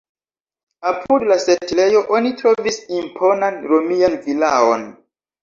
Apud 0.91 1.25
la 1.31 1.37
setlejo 1.43 2.01
oni 2.21 2.31
trovis 2.41 2.81
imponan 3.01 3.61
romian 3.75 4.19
vilaon. 4.27 4.91